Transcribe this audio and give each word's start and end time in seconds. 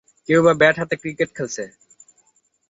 কেউবা 0.29 0.53
bat 0.53 0.75
হাতে 0.79 0.95
cricket 1.01 1.29
খেলছে। 1.37 1.63